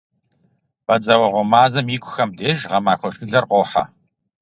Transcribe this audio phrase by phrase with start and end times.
[0.85, 3.83] Бадзэуэгъуэ мазэм икухэм деж гъэмахуэ шылэр къохьэ.